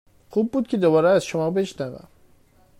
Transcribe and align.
خوب 0.29 0.51
بود 0.51 0.67
که 0.67 0.77
دوباره 0.77 1.09
از 1.09 1.25
شما 1.25 1.51
بشنوم. 1.51 2.07